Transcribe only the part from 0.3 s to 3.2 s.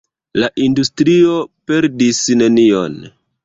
La industrio perdis nenion.